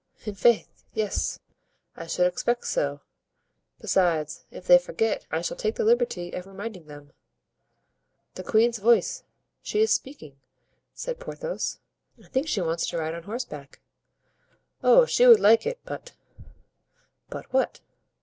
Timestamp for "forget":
4.79-5.27